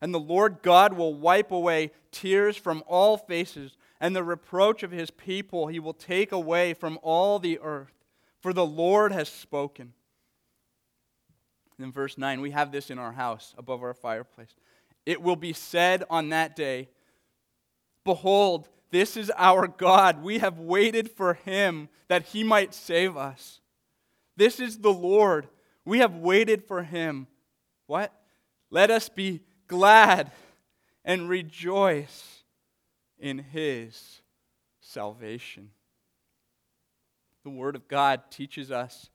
[0.00, 4.92] And the Lord God will wipe away tears from all faces, and the reproach of
[4.92, 7.92] his people he will take away from all the earth.
[8.40, 9.92] For the Lord has spoken.
[11.78, 14.54] In verse 9, we have this in our house above our fireplace.
[15.06, 16.88] It will be said on that day,
[18.04, 20.22] Behold, this is our God.
[20.22, 23.60] We have waited for him that he might save us.
[24.36, 25.48] This is the Lord.
[25.84, 27.26] We have waited for him.
[27.86, 28.12] What?
[28.70, 30.32] Let us be glad
[31.04, 32.42] and rejoice
[33.18, 34.22] in his
[34.80, 35.70] salvation.
[37.44, 39.10] The Word of God teaches us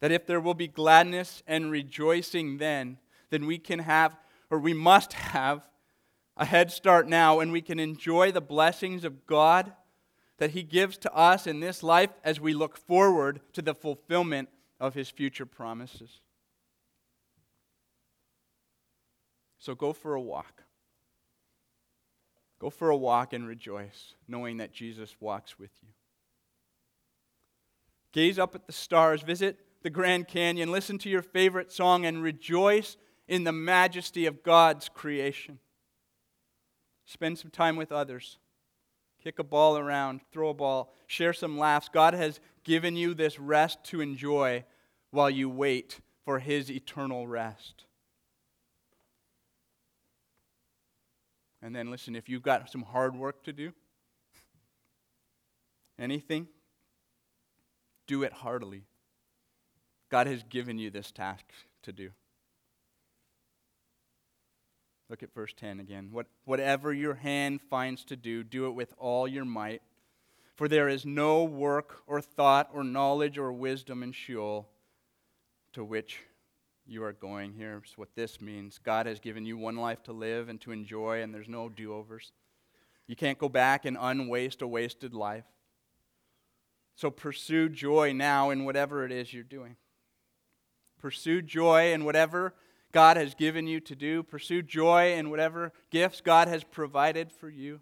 [0.00, 2.98] that if there will be gladness and rejoicing then,
[3.30, 4.16] then we can have,
[4.50, 5.68] or we must have,
[6.36, 9.72] a head start now and we can enjoy the blessings of God
[10.38, 14.48] that He gives to us in this life as we look forward to the fulfillment
[14.78, 16.20] of His future promises.
[19.58, 20.62] So go for a walk.
[22.58, 25.88] Go for a walk and rejoice, knowing that Jesus walks with you.
[28.12, 32.22] Gaze up at the stars, visit the Grand Canyon, listen to your favorite song, and
[32.22, 32.96] rejoice
[33.28, 35.58] in the majesty of God's creation.
[37.04, 38.38] Spend some time with others.
[39.22, 41.88] Kick a ball around, throw a ball, share some laughs.
[41.92, 44.64] God has given you this rest to enjoy
[45.10, 47.84] while you wait for His eternal rest.
[51.68, 53.74] And then listen, if you've got some hard work to do,
[55.98, 56.48] anything,
[58.06, 58.84] do it heartily.
[60.08, 61.44] God has given you this task
[61.82, 62.08] to do.
[65.10, 66.08] Look at verse 10 again.
[66.10, 69.82] What, whatever your hand finds to do, do it with all your might.
[70.56, 74.70] For there is no work or thought or knowledge or wisdom in Sheol
[75.74, 76.20] to which
[76.88, 77.52] you are going.
[77.52, 81.22] Here's what this means God has given you one life to live and to enjoy,
[81.22, 82.32] and there's no do overs.
[83.06, 85.44] You can't go back and unwaste a wasted life.
[86.94, 89.76] So pursue joy now in whatever it is you're doing.
[90.98, 92.54] Pursue joy in whatever
[92.92, 94.22] God has given you to do.
[94.22, 97.80] Pursue joy in whatever gifts God has provided for you.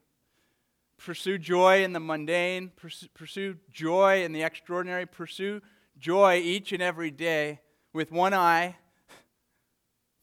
[0.99, 2.73] Pursue joy in the mundane.
[2.77, 5.07] Pursue, pursue joy in the extraordinary.
[5.07, 5.61] Pursue
[5.99, 7.61] joy each and every day
[7.93, 8.77] with one eye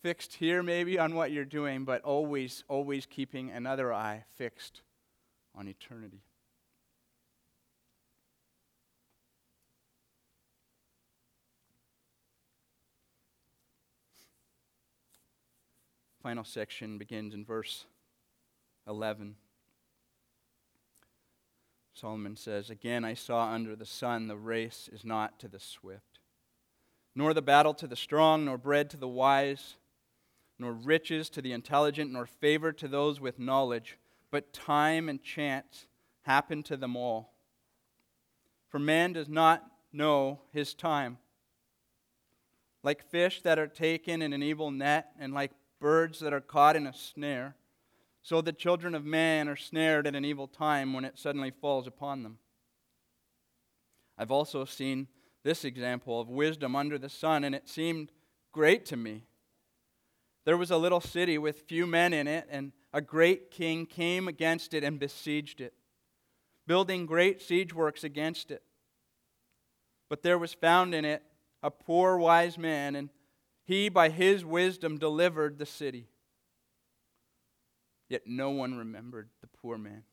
[0.03, 4.81] fixed here, maybe on what you're doing, but always, always keeping another eye fixed
[5.55, 6.21] on eternity.
[16.21, 17.85] Final section begins in verse
[18.87, 19.35] 11.
[21.93, 26.19] Solomon says, Again I saw under the sun the race is not to the swift,
[27.15, 29.75] nor the battle to the strong, nor bread to the wise,
[30.63, 33.99] nor riches to the intelligent, nor favor to those with knowledge,
[34.31, 35.87] but time and chance
[36.21, 37.33] happen to them all.
[38.69, 41.17] For man does not know his time.
[42.81, 45.51] Like fish that are taken in an evil net, and like
[45.81, 47.55] birds that are caught in a snare.
[48.21, 51.87] So the children of man are snared at an evil time when it suddenly falls
[51.87, 52.37] upon them.
[54.17, 55.09] I've also seen
[55.43, 58.13] this example of wisdom under the sun, and it seemed
[58.53, 59.25] great to me.
[60.45, 64.27] There was a little city with few men in it, and a great king came
[64.27, 65.73] against it and besieged it,
[66.67, 68.61] building great siege works against it.
[70.09, 71.23] But there was found in it
[71.61, 73.09] a poor wise man, and
[73.65, 76.07] he, by his wisdom, delivered the city.
[78.09, 80.03] Yet no one remembered the poor man.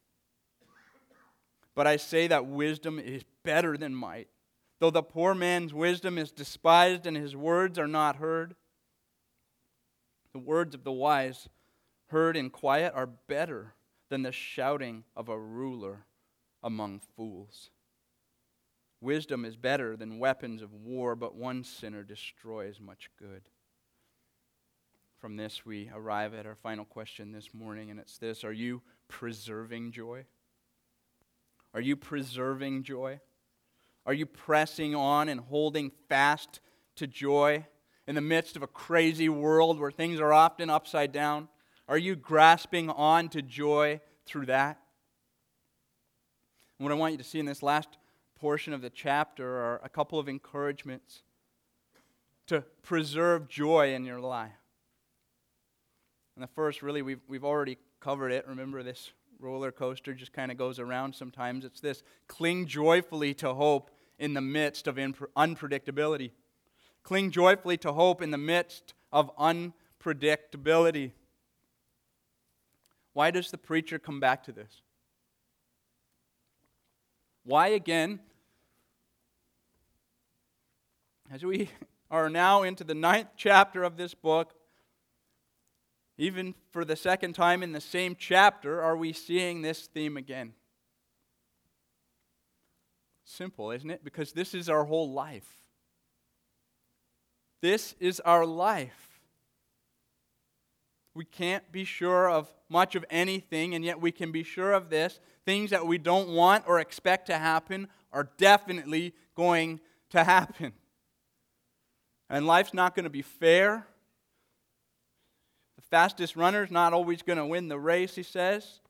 [1.74, 4.28] But I say that wisdom is better than might.
[4.78, 8.54] Though the poor man's wisdom is despised and his words are not heard,
[10.32, 11.48] the words of the wise,
[12.06, 13.74] heard in quiet, are better
[14.08, 16.06] than the shouting of a ruler
[16.62, 17.70] among fools.
[19.00, 23.42] Wisdom is better than weapons of war, but one sinner destroys much good.
[25.18, 28.82] From this, we arrive at our final question this morning, and it's this Are you
[29.08, 30.26] preserving joy?
[31.72, 33.20] Are you preserving joy?
[34.06, 36.60] Are you pressing on and holding fast
[36.96, 37.66] to joy
[38.06, 41.48] in the midst of a crazy world where things are often upside down?
[41.88, 44.78] Are you grasping on to joy through that?
[46.78, 47.98] And what I want you to see in this last
[48.38, 51.22] portion of the chapter are a couple of encouragements
[52.46, 54.50] to preserve joy in your life.
[56.36, 58.48] And the first, really, we've, we've already covered it.
[58.48, 61.64] Remember, this roller coaster just kind of goes around sometimes.
[61.64, 66.30] It's this cling joyfully to hope in the midst of unpredictability.
[67.02, 71.12] Cling joyfully to hope in the midst of unpredictability.
[73.12, 74.82] Why does the preacher come back to this?
[77.44, 78.20] Why again
[81.30, 81.70] As we
[82.10, 84.52] are now into the ninth chapter of this book,
[86.18, 90.52] even for the second time in the same chapter, are we seeing this theme again?
[93.24, 94.04] Simple, isn't it?
[94.04, 95.48] Because this is our whole life.
[97.62, 99.20] This is our life.
[101.14, 104.90] We can't be sure of much of anything, and yet we can be sure of
[104.90, 105.20] this.
[105.44, 109.80] Things that we don't want or expect to happen are definitely going
[110.10, 110.72] to happen.
[112.28, 113.86] And life's not going to be fair.
[115.76, 118.80] The fastest runner is not always going to win the race, he says.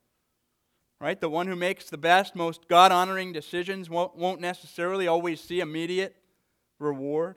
[1.00, 1.18] Right?
[1.18, 5.60] The one who makes the best, most God honoring decisions won't, won't necessarily always see
[5.60, 6.14] immediate
[6.78, 7.36] reward.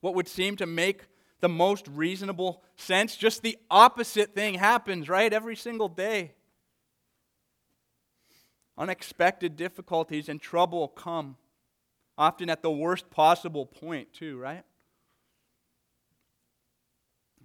[0.00, 1.02] What would seem to make
[1.40, 5.32] the most reasonable sense, just the opposite thing happens, right?
[5.32, 6.32] Every single day.
[8.76, 11.36] Unexpected difficulties and trouble come
[12.16, 14.64] often at the worst possible point, too, right?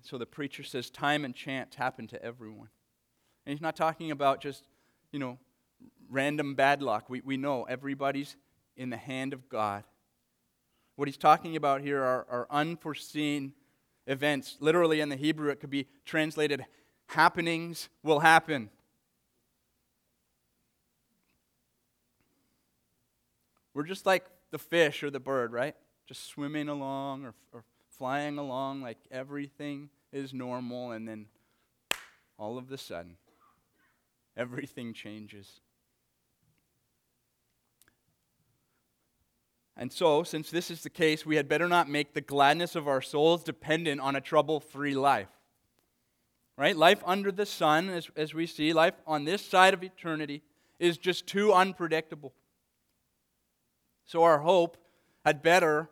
[0.01, 2.69] So the preacher says time and chance happen to everyone.
[3.45, 4.63] And he's not talking about just,
[5.11, 5.39] you know,
[6.09, 7.09] random bad luck.
[7.09, 8.35] We, we know everybody's
[8.77, 9.83] in the hand of God.
[10.95, 13.53] What he's talking about here are, are unforeseen
[14.07, 14.57] events.
[14.59, 16.65] Literally in the Hebrew, it could be translated
[17.07, 18.69] happenings will happen.
[23.73, 25.75] We're just like the fish or the bird, right?
[26.07, 27.65] Just swimming along or, or
[27.97, 31.25] flying along like everything is normal, and then
[32.39, 33.17] all of a sudden,
[34.37, 35.59] everything changes.
[39.77, 42.87] And so, since this is the case, we had better not make the gladness of
[42.87, 45.27] our souls dependent on a trouble free life.
[46.57, 46.77] Right?
[46.77, 50.41] Life under the sun, as, as we see, life on this side of eternity,
[50.79, 52.33] is just too unpredictable.
[54.05, 54.77] So, our hope
[55.25, 55.89] had better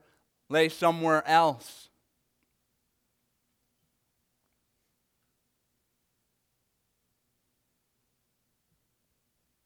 [0.48, 1.90] lay somewhere else.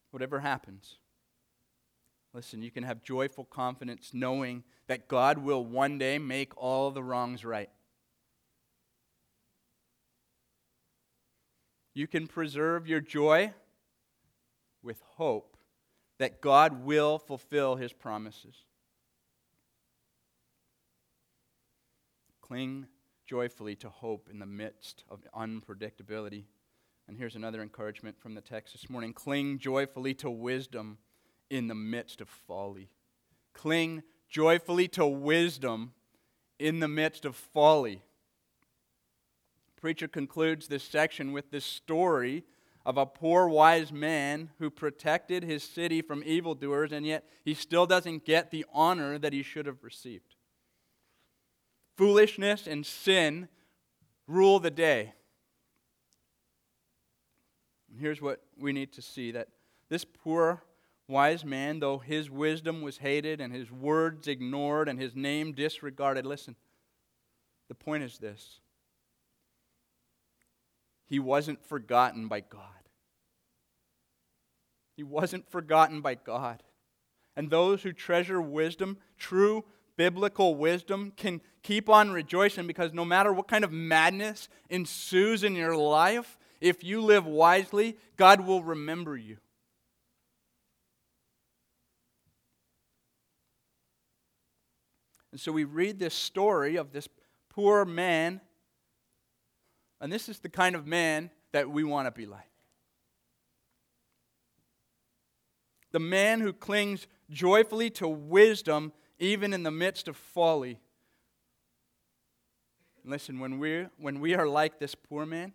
[0.10, 0.98] Whatever happens,
[2.38, 7.02] listen, you can have joyful confidence knowing that God will one day make all the
[7.02, 7.72] wrongs right.
[11.96, 13.54] You can preserve your joy
[14.84, 15.58] with hope
[16.20, 18.66] that God will fulfill his promises.
[22.40, 22.86] Cling
[23.26, 26.44] joyfully to hope in the midst of unpredictability.
[27.08, 31.00] And here's another encouragement from the text this morning cling joyfully to wisdom
[31.50, 32.90] in the midst of folly.
[33.54, 35.94] Cling joyfully to wisdom
[36.60, 38.02] in the midst of folly.
[39.80, 42.44] Preacher concludes this section with this story
[42.86, 47.86] of a poor wise man who protected his city from evildoers, and yet he still
[47.86, 50.36] doesn't get the honor that he should have received.
[51.98, 53.50] Foolishness and sin
[54.26, 55.14] rule the day.
[57.92, 59.50] And here's what we need to see that
[59.90, 60.64] this poor
[61.08, 66.26] wise man, though his wisdom was hated and his words ignored and his name disregarded,
[66.26, 66.56] listen,
[67.70, 68.60] the point is this
[71.06, 72.62] he wasn't forgotten by God.
[74.96, 76.64] He wasn't forgotten by God.
[77.36, 79.64] And those who treasure wisdom, true
[79.96, 85.56] biblical wisdom, can keep on rejoicing because no matter what kind of madness ensues in
[85.56, 89.38] your life, if you live wisely, God will remember you.
[95.38, 97.08] And so we read this story of this
[97.50, 98.42] poor man,
[100.02, 102.50] and this is the kind of man that we want to be like.
[105.92, 110.80] the man who clings joyfully to wisdom even in the midst of folly.
[113.06, 115.54] Listen, when, we when we are like this poor man,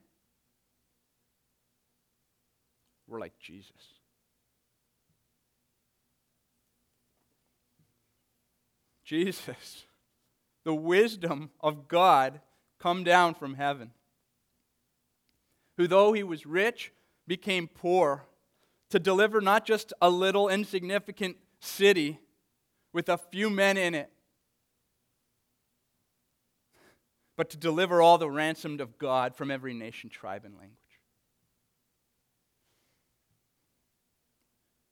[3.09, 4.02] we're like Jesus.
[9.05, 9.87] Jesus,
[10.65, 12.41] the wisdom of God
[12.79, 13.91] come down from heaven,
[15.77, 16.93] who though he was rich,
[17.27, 18.25] became poor
[18.91, 22.19] to deliver not just a little insignificant city
[22.93, 24.11] with a few men in it,
[27.37, 30.79] but to deliver all the ransomed of God from every nation, tribe, and language.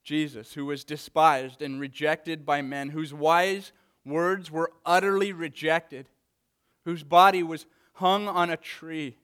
[0.03, 3.71] Jesus, who was despised and rejected by men, whose wise
[4.05, 6.07] words were utterly rejected,
[6.85, 9.17] whose body was hung on a tree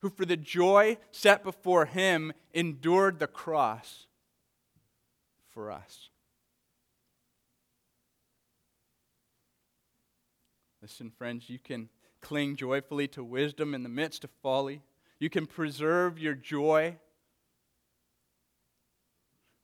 [0.00, 4.06] who for the joy set before him endured the cross
[5.50, 6.10] for us.
[10.80, 11.88] Listen, friends, you can
[12.20, 14.82] cling joyfully to wisdom in the midst of folly.
[15.18, 16.96] You can preserve your joy.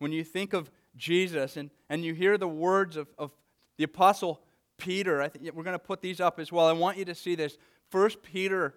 [0.01, 3.31] When you think of Jesus and, and you hear the words of, of
[3.77, 4.41] the Apostle
[4.79, 6.67] Peter, I think we're going to put these up as well.
[6.67, 7.57] I want you to see this.
[7.91, 8.75] First Peter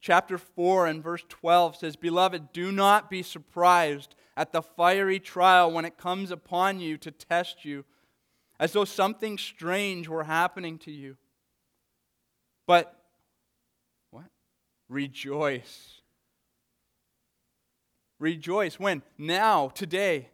[0.00, 5.70] chapter 4 and verse 12 says, Beloved, do not be surprised at the fiery trial
[5.70, 7.84] when it comes upon you to test you,
[8.58, 11.16] as though something strange were happening to you.
[12.66, 12.96] But,
[14.10, 14.26] what?
[14.88, 16.00] Rejoice.
[18.18, 18.78] Rejoice.
[18.78, 19.02] When?
[19.18, 20.28] Now, today.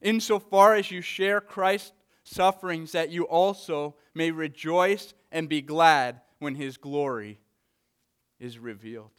[0.00, 1.92] Insofar as you share Christ's
[2.24, 7.40] sufferings, that you also may rejoice and be glad when his glory
[8.38, 9.10] is revealed.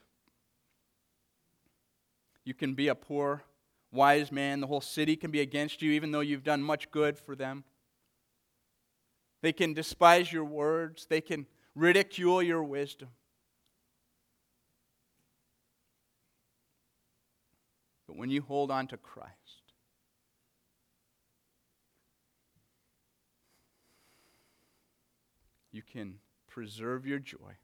[2.43, 3.43] You can be a poor,
[3.91, 4.59] wise man.
[4.59, 7.63] The whole city can be against you, even though you've done much good for them.
[9.41, 11.45] They can despise your words, they can
[11.75, 13.09] ridicule your wisdom.
[18.07, 19.62] But when you hold on to Christ,
[25.73, 27.57] you can preserve your joy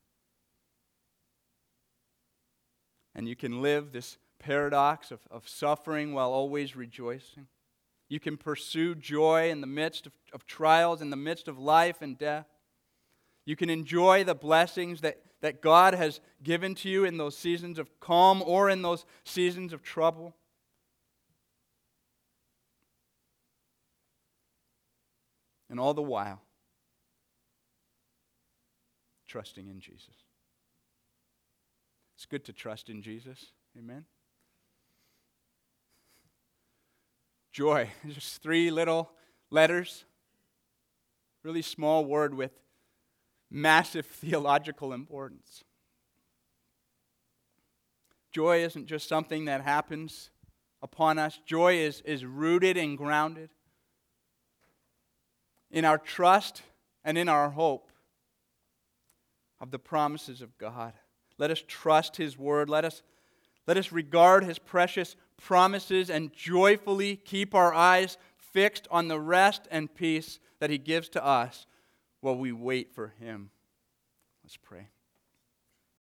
[3.16, 7.48] and you can live this paradox of, of suffering while always rejoicing.
[8.08, 12.02] You can pursue joy in the midst of, of trials, in the midst of life
[12.02, 12.48] and death.
[13.46, 17.78] You can enjoy the blessings that, that God has given to you in those seasons
[17.78, 20.34] of calm or in those seasons of trouble.
[25.70, 26.42] And all the while,
[29.30, 30.26] trusting in Jesus.
[32.16, 33.46] It's good to trust in Jesus.
[33.78, 34.04] Amen.
[37.54, 37.90] Joy.
[38.10, 39.12] Just three little
[39.52, 40.04] letters.
[41.44, 42.52] Really small word with
[43.50, 45.64] massive theological importance.
[48.32, 50.30] Joy isn't just something that happens
[50.84, 53.50] upon us, joy is, is rooted and grounded
[55.72, 56.62] in our trust
[57.04, 57.90] and in our hope
[59.62, 60.94] of the promises of God.
[61.38, 62.70] Let us trust His word.
[62.70, 63.02] Let us,
[63.68, 69.68] let us regard His precious promises and joyfully keep our eyes fixed on the rest
[69.72, 71.66] and peace that He gives to us
[72.22, 73.52] while we wait for Him.
[74.44, 74.88] Let's pray.